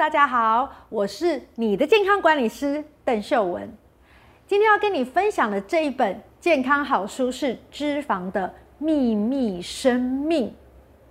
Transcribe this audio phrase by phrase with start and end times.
[0.00, 3.70] 大家好，我是你的健康管理师邓秀文。
[4.46, 10.48] 今天要跟你分享的这一本健康好书是《脂肪的秘密生命》。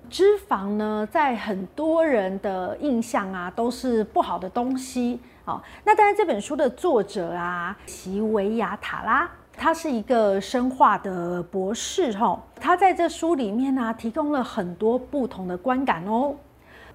[0.09, 5.19] 脂肪呢，在很多人的印象啊，都是不好的东西。
[5.45, 12.11] 好，那当然这本书的作者啊，席维亚塔拉，他是一个生化的博士。
[12.13, 16.33] 哈，他在这书里面呢，提供了很多不同的观感哦。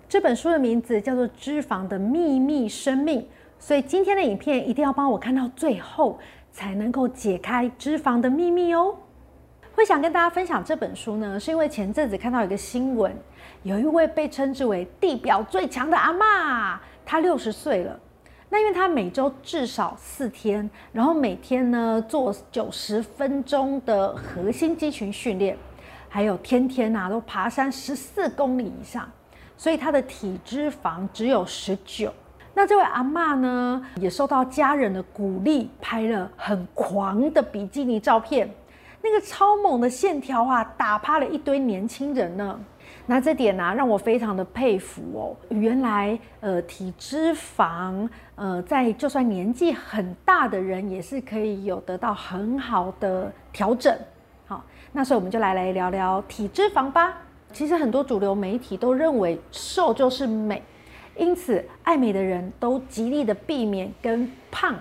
[0.08, 3.20] 这本书的名字叫做《脂肪的秘密生命》，
[3.58, 6.18] 所以今天的影片一定要帮我看到最后，
[6.52, 8.94] 才能够解开脂肪的秘密哦。
[9.74, 13.12] 会想跟大家分享这本书呢，是因为前阵子看到一个新闻，
[13.64, 17.98] 有一位被称之为地表最强的阿嬷，她六十岁了。
[18.50, 25.56] 那因为她每周至少四天，然后每天呢做九十分钟的核心肌群训练，
[26.08, 29.10] 还有天天呐、啊、都爬山十四公里以上。
[29.56, 32.12] 所以她的体脂肪只有十九。
[32.54, 38.48] 那这位阿嬷呢，也受到家人的鼓励，拍了很狂的比基尼照片。
[39.02, 42.58] 那个超猛的线条啊，打趴了一堆年轻人呢。
[43.06, 45.36] 那这点呢、啊，让我非常的佩服哦。
[45.50, 53.94] 原来，呃，体脂肪，呃，在就算年纪很大的人，也是可以有得到很好的调整。
[54.46, 57.14] 好，那所以我们就来来聊聊体脂肪吧。
[57.54, 60.60] 其实很多主流媒体都认为瘦就是美，
[61.16, 64.74] 因此爱美的人都极力的避免跟胖、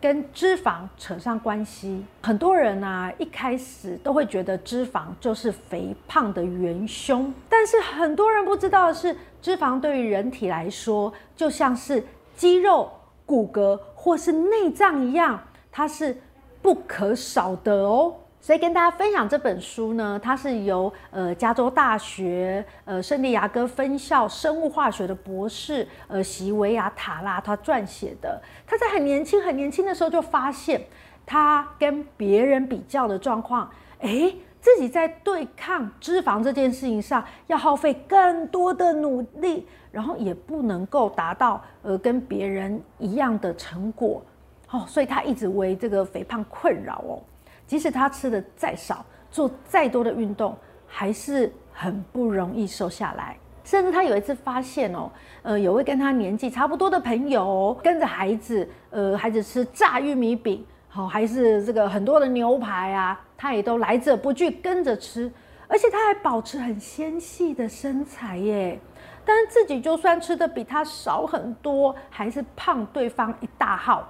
[0.00, 2.04] 跟脂肪扯上关系。
[2.22, 12.04] 很多人啊，一开始都会觉得脂肪就是肥胖的元凶，但是很多人不知道的是，脂肪对于人体来说，就像是
[12.36, 12.88] 肌肉、
[13.26, 16.16] 骨骼或是内脏一样，它是
[16.62, 18.14] 不可少的哦。
[18.44, 28.38] 所以跟大家分享这本书呢，它是由呃加州大学呃圣地亚哥分校生物化学的博士呃席维亚塔拉他撰写的。
[28.66, 30.78] 他在很年轻很年轻的时候就发现，
[31.24, 44.22] 他跟别人比较的状况，诶，自己在对抗脂肪这件事情上要耗费更多的努力，然后也不能够达到呃跟别人一样的成果，
[44.68, 47.22] 哦，所以他一直为这个肥胖困扰哦。
[47.66, 53.36] 即使他吃的再少，做再多的运动，还是很不容易瘦下来。
[53.64, 55.10] 甚至他有一次发现哦，
[55.42, 65.32] 呃，有位跟他年纪差不多的朋友，跟着孩子，呃，孩子吃炸玉米饼，好，还是这个很多的牛排啊，他也都来者不拒跟着吃，
[65.66, 68.78] 而且他还保持很纤细的身材耶。
[69.24, 74.06] 但是自己就算吃的比他少很多，还是胖对方一大号。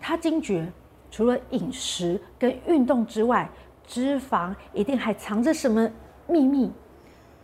[0.00, 0.66] 他惊觉。
[1.10, 3.48] 除了饮食跟运动之外，
[3.86, 5.88] 脂肪一定还藏着什么
[6.26, 6.70] 秘密。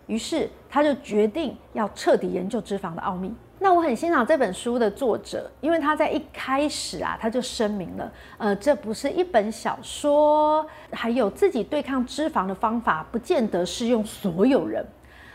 [0.06, 3.32] 于是他就决定要彻底研究脂肪的奥秘。
[3.58, 14.84] 那我很欣赏这本书的作者，因为他在一开始啊，他就声明了，呃，这不是一本小说，还有自己对抗脂肪的方法，不见得适用所有人。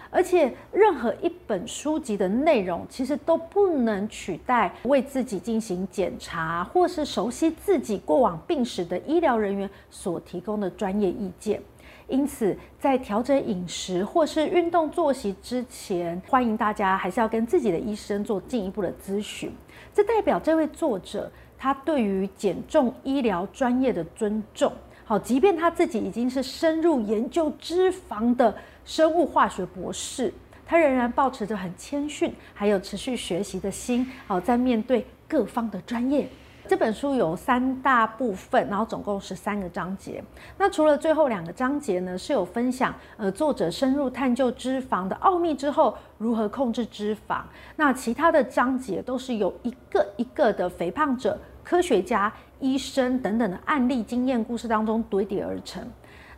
[0.10, 11.62] 而且，任何一本书籍的内容，其实都不能取代为自己进行检查，或是熟悉自己过往病史的医疗人员所提供的专业意见。
[12.08, 19.52] 因此，在调整饮食或是运动作息之前，欢迎大家还是要跟自己的医生做进一步的咨询。
[19.94, 24.72] 这代表这位作者他对于减重医疗专业的尊重。
[25.10, 28.54] 好，即便他自己已经是深入研究脂肪的
[28.84, 30.34] 生物化学博士，
[30.66, 34.06] 他仍然保持着很谦逊，还有持续学习的心。
[34.28, 36.28] 好，在面对各方的专业。
[36.68, 40.22] 这本书有三大部分，然后总共十三个章节。
[40.58, 47.44] 那除了最后两个章节呢，是有分享呃作者深入探究脂肪的奥秘之后如何控制脂肪。
[47.78, 51.40] 那其他的章节都是由一个一个的肥胖者。
[51.68, 55.86] 科学家、医生等等的案例经验故事当中堆叠而成。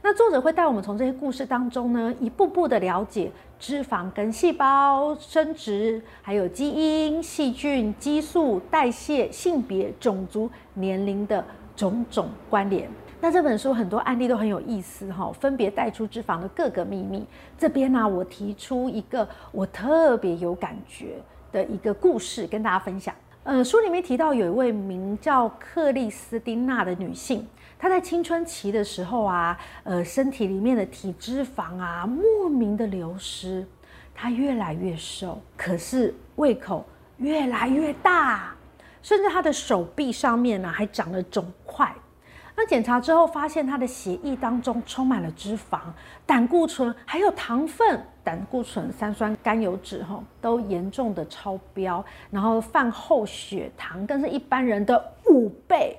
[0.01, 12.90] 那作者会带我们从这些故事当中呢，一步步的了解脂肪跟细胞生殖，还有基因、细菌、激素、代谢、性别、种族、年龄的种种关联。
[13.22, 17.23] 那这本书很多案例都很有意思哈，分别带出脂肪的各个秘密。
[17.55, 21.17] 这边呢，我提出一个我特别有感觉
[21.52, 23.14] 的一个故事跟大家分享。
[23.44, 27.47] 呃，书里面提到有一位名叫克里斯汀娜的女性，
[27.80, 33.66] 她在青春期的时候啊，呃，身体里面的体脂肪啊莫名的流失，
[34.14, 36.86] 她越来越瘦，可是胃口
[37.18, 38.53] 越来越大，
[39.02, 41.92] 甚至她的手臂上面呢还长了肿块。
[42.61, 45.79] 那检查之后发现他的血液当中充满了脂肪、
[46.26, 55.97] 胆固醇，还有糖分、胆固醇、三酸甘油酯，哈，都严重的超标，然后饭后血糖更是一般人的五倍。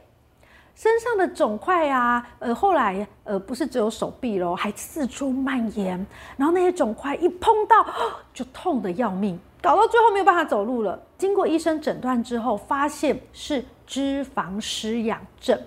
[0.75, 7.87] 身上的肿块啊，呃，后来呃不是只有手臂咯，还四处蔓延，然后那些肿块一碰到
[8.35, 11.01] 就痛得要命，搞到最后没有办法走路了。
[11.17, 15.59] 经过医生诊断之后，发现是脂肪失养症。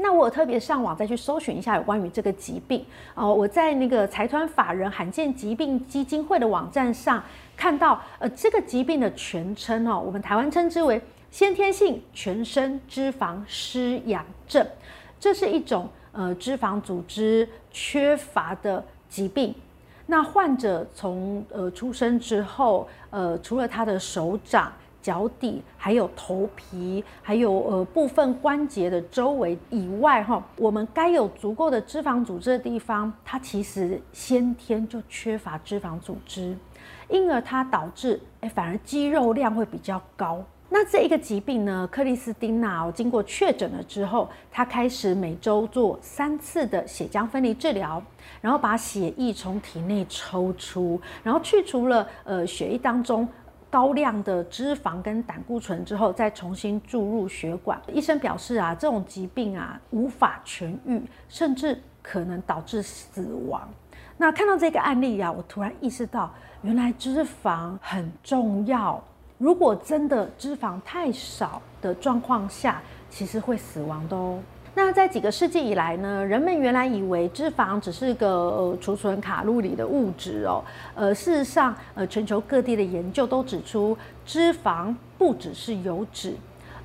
[0.00, 2.84] 那我特别上网再去搜寻一下有关于这个疾病
[3.14, 7.22] 哦，我在那个财团法人罕见疾病基金会的网站上
[7.56, 11.00] 看到，呃，这个疾病的全称哦，我们台湾称之为。
[11.30, 14.66] 先天性全身脂肪失养症，
[15.20, 19.54] 这是一种呃脂肪组织缺乏的疾病。
[20.06, 24.72] 那患者从呃出生之后，呃除了他的手掌、
[25.08, 36.54] 脚底，还有头皮，还有呃部分关节的周围以外，哈，我们该有足够的脂肪组织的地方，它其实先天就缺乏脂肪组织，
[37.08, 40.44] 因而它导致哎反而肌肉量会比较高。
[40.68, 48.02] 那这一个疾病呢，克里斯汀娜哦，经过确诊了之后，她开始每周做三次的血浆分离治疗，
[48.42, 53.26] 然后把血液从体内抽出，然后去除了呃血液当中
[53.70, 57.80] 高量的脂肪跟胆固醇之后，再重新注入血管。
[57.92, 63.68] 医生表示啊，这种疾病啊无法痊愈，甚至可能导致死亡。
[64.16, 66.32] 那看到这个案例啊，我突然意识到，
[66.62, 69.02] 原来脂肪很重要。
[69.36, 74.40] 如果真的脂肪太少的状况下，其实会死亡的哦。
[74.78, 80.62] 那在几个世纪以来呢，人们原来以为脂肪只是个呃储存卡路里的物质哦。
[80.94, 86.32] 呃，事实上，呃，全球各地的研究都指出，脂肪不只是油脂，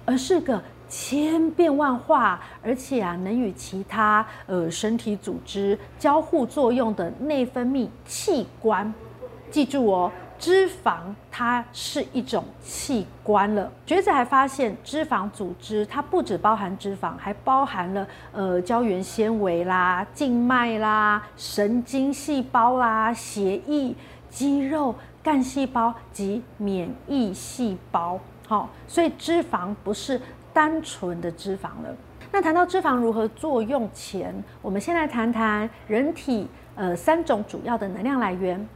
[0.06, 0.60] 而是个
[0.90, 8.92] 千变万化，而且啊，能与其他呃身体组织交互作用的内分泌器官。
[9.52, 10.12] 记住哦。
[10.44, 10.98] 脂肪
[11.32, 13.72] 它是一种器官了。
[13.86, 23.96] 学者还发现，脂肪组织它不只包含脂肪，还包含了呃胶原纤维啦、静脉啦、神经细胞啦、血液、
[24.30, 24.94] 肌肉、
[25.24, 28.20] 干细胞及免疫细胞。
[28.46, 30.20] 好，所以脂肪不是
[30.52, 31.96] 单纯的脂肪了。
[32.34, 36.46] 那谈到脂肪如何作用前，我们先来谈谈人体
[36.76, 38.68] 呃三种主要的能量来源。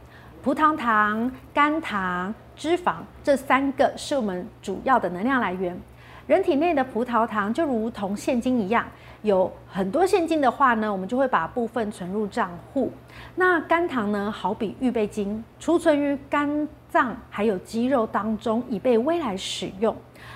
[0.48, 5.78] 葡萄糖、肝糖、脂肪，这三个是我们主要的能量来源。
[6.26, 8.86] 人体内的葡萄糖就如同现金一样，
[9.20, 12.90] 有很多现金的话呢，我们就会把部分存入账户。
[13.34, 19.94] 那肝糖呢，好比预备金，储存于肝脏还有肌肉当中，以备未来使用。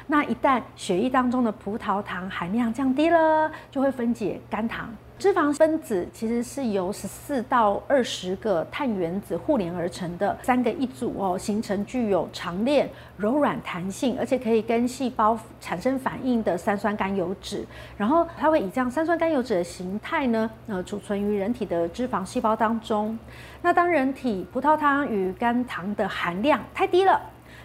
[0.09, 4.95] 那一旦血液当中的葡萄糖含量降低了，就会分解肝糖。
[5.23, 17.65] 脂肪分子其实是由十四到二十个碳原子互连而成的三个一组哦，形成具有长链、柔软弹性，而且可以跟细胞产生反应的三酸甘油脂。
[17.97, 23.17] 然后它会以这样三酸甘油脂的形态呢，呃，储存于人体的脂肪细胞当中。
[23.63, 27.21] 那当人体葡萄糖与肝糖的含量太低了，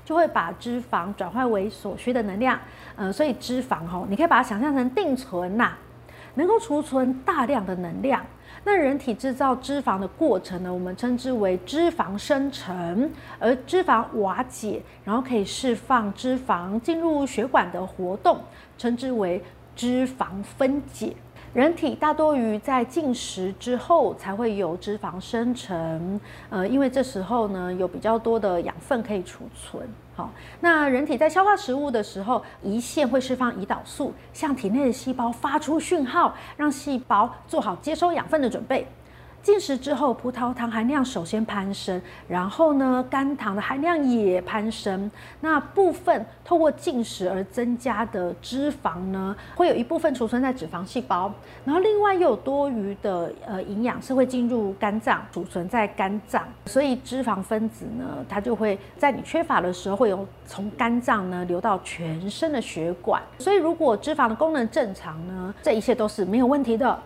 [0.06, 2.60] 就会把脂肪转换为所需的能量。
[2.96, 5.74] 呃，所以脂肪哦，你可以把它想象成定存呐。
[6.38, 8.24] 能够储存大量的能量，
[8.64, 18.40] 那人体制造脂肪的过程呢，我们称之为脂肪生成，而脂肪瓦解，然后可以释放脂肪进入血管的活动，
[18.78, 19.44] 称之为
[19.76, 21.16] 脂肪分解。
[21.54, 29.88] 人体大多于在进食之后才会有脂肪生成，呃，因为这时候呢有比较多的养分可以储存。
[30.16, 38.88] 好，那人体在消化食物的时候，胰腺会释放胰岛素，向体内的细胞发出讯号，让细胞做好接收养分的准备。
[39.48, 45.10] 进食之后，葡萄糖含量首先攀升，然后呢，肝糖的含量也攀升。
[45.40, 51.32] 那部分透过进食而增加的脂肪呢，会有一部分储存在脂肪细胞，
[51.64, 63.24] 然后另外又有多余的呃营养是会进入肝脏储存在肝脏，所以脂肪分子呢，它就会在你缺乏的时候，会有从肝脏呢流到全身的血管。
[63.40, 67.00] 所以如果脂肪的功能正常呢，这一切都是没有问题的。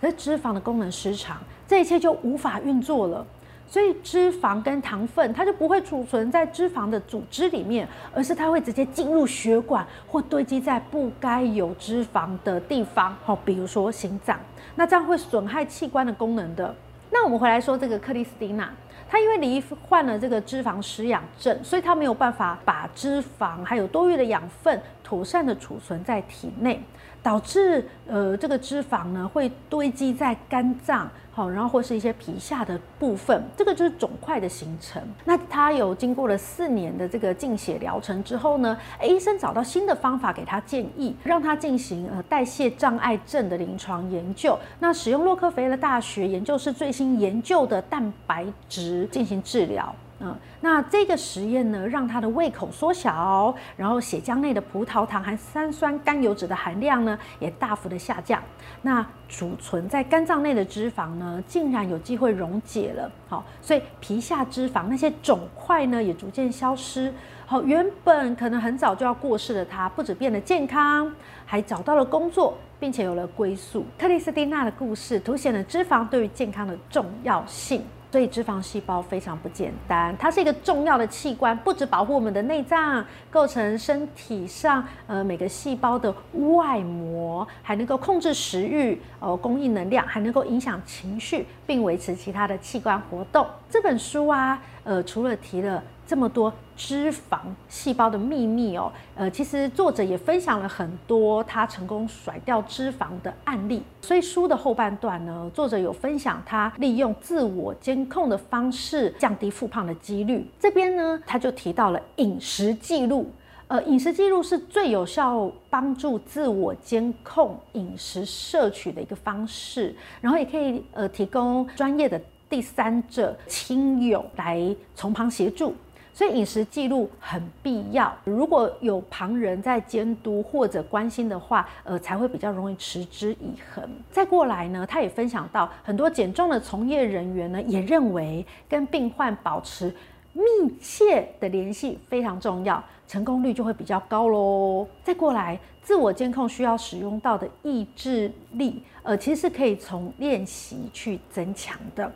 [0.00, 1.36] 可是脂肪的功能失常，
[1.72, 3.26] 这一切就无法运作了。
[3.66, 13.16] 所以脂肪跟糖分，它就不会储存在脂肪的组织里面，而是它会直接进入血管或堆积在不该有脂肪的地方。
[13.24, 14.38] 好，比如说心脏，
[14.74, 16.74] 那这样会损害器官的功能的。
[17.10, 18.70] 那我们回来说这个克里斯蒂娜，
[19.08, 24.78] 她因为罹患了这个脂肪失养症，所以她没有办法把脂肪还有多余的养分。
[25.02, 26.82] 妥善的储存在体内，
[27.22, 35.00] 导致呃这个脂肪呢会堆积在肝脏，好，然后或是一些皮下的部分，这个就是肿块的形成。
[35.24, 44.58] 那他有经过了四年的这个净血疗程之后呢，医生找到新的方法给他建议，让他进行呃代谢障碍症的临床研究。
[44.80, 49.94] 那使用洛克菲勒大学研究室最新研究的蛋白质进行治疗。
[50.24, 58.40] 嗯，那这个实验呢，让他的胃口缩小，然后血浆内的葡萄糖含三酸甘油酯的含量呢，也大幅的下降。
[58.82, 63.10] 那储存在肝脏内的脂肪呢，竟然有机会溶解了。
[63.28, 67.12] 好，所以皮下脂肪那些肿块呢，也逐渐消失。
[67.44, 71.12] 好，原本可能很早就要过世的他，不止变得健康，
[71.44, 73.84] 还找到了工作，并且有了归宿。
[73.98, 77.84] 克里斯蒂娜的故事凸显了脂肪对于健康的重要性。
[78.12, 93.46] 所以脂肪细胞非常不简单，它是一个重要的器官，不止保护我们的内脏，构成身体上呃每个细胞的外膜，还能够控制食欲，呃供应能量，还能够影响情绪，并维持其他的器官活动。
[93.72, 95.82] 这本书啊，呃除了提了。
[96.04, 97.38] 这么多脂肪
[97.70, 103.82] 细胞的秘密哦，呃，其实作者也分享了很多他成功甩掉脂肪的案例。
[104.02, 110.46] 所以书的后半段呢，作者有分享他利用自我监控的方式降低复胖的几率。
[110.60, 113.30] 这边呢，他就提到了饮食记录，
[113.68, 122.20] 呃，饮食记录是最有效帮助自我监控饮食摄取的一个方式，然后也可以呃提供专业的
[122.52, 125.74] 第三者亲友来从旁协助。
[126.12, 133.82] 所以饮食记录很必要，如果有旁人在监督或者关心的话，呃，才会比较容易持之以恒。
[134.10, 139.86] 再过来呢，他也分享到，很多减重的从业人员呢，也认为跟病患保持
[140.34, 140.42] 密
[140.78, 144.88] 切的联系非常重要，成功率就会比较高喽。
[145.04, 152.10] 再过来，自我监控需要使用到的意志力，呃，其实是可以从练习去增强的。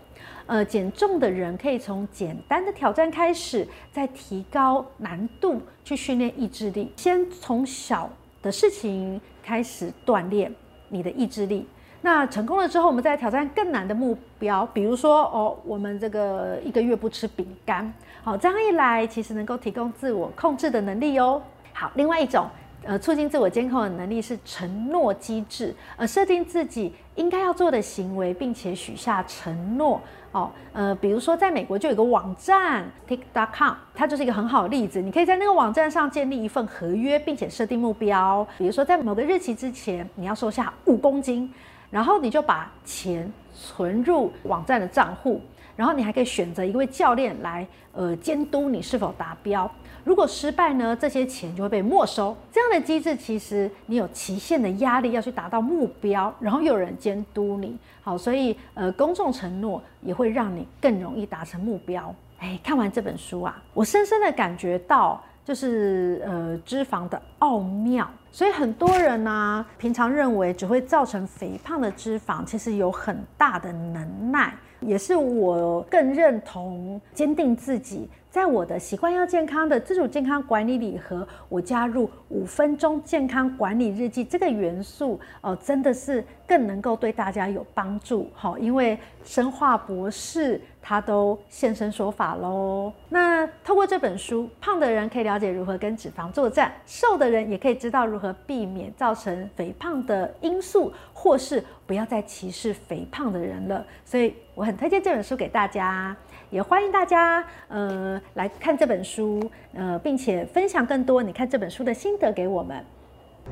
[0.46, 6.90] 呃，减重的人可以从简单的挑战开始，再提高难度去训练意志力。
[6.96, 8.08] 先从小
[8.40, 10.50] 的事情开始锻炼
[10.88, 11.66] 你的意志力。
[12.02, 17.92] 那成功了之后，我们再挑战更难的目标，比如说哦，我们这个一个月不吃饼干。
[18.22, 21.40] 好，这样一来，其实能够提供自我控制的能力哦。
[21.72, 22.46] 好，另外一种。
[22.84, 30.00] 呃，促进自我监控的能力是承诺机制，呃，设定自己应该要做的行为，并且许下承诺。
[30.30, 35.00] 哦，呃，比如说，在美国就有个网站 Tick.com，它就是一个很好的例子。
[35.00, 38.46] 你可以在那个网站上建立一份合约，并且设定目标。
[38.56, 41.52] 比如说，在某个日期之前，你要瘦下五公斤，
[41.90, 45.40] 然后你就把钱存入网站的账户，
[45.74, 49.70] 然后你还可以选择一位教练来，呃，监督你是否达标。
[50.04, 52.36] 如果失败呢，这些钱就会被没收。
[52.52, 57.76] 这样的机制其实你有期限的压力要去达到目标，然后又有人监督你。
[58.02, 62.14] 好，所以呃，公众承诺也会让你更容易达成目标。
[62.38, 68.08] 哎，看完这本书啊，我深深的感觉到就是呃脂肪的奥妙。
[68.36, 74.52] 所以很多人呢、平常认为只会造成肥胖的脂肪，其实有很大的能耐。
[74.80, 78.10] 也是我更认同坚定自己。
[78.36, 88.28] 在我的习惯要健康的自主健康管理礼盒，我加入五分钟健康管理日记这个元素，哦，真的是更能够对大家有帮助。
[88.34, 92.92] 好，因为生化博士他都现身说法喽。
[93.08, 100.92] 那透过这本书，胖的人可以了解如何跟脂肪作战，瘦的人也可以知道如何避免造成肥胖的因素，
[101.26, 103.84] 或是不要再歧视肥胖的人了。
[104.04, 106.16] 所以我很推荐这本书给大家。
[106.50, 109.42] 也欢迎大家，呃，来看这本书，
[109.74, 112.84] 呃，并且分享更多你看这本书的心得给我们。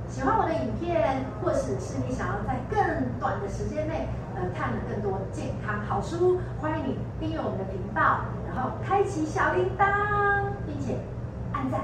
[0.06, 2.78] 喜欢我的影片，或者是你想要在更
[3.18, 10.94] 短的时间内，呃，看更多健康好书，欢迎你订阅我们的频道，然后开启小铃铛，并且
[11.52, 11.80] 按赞。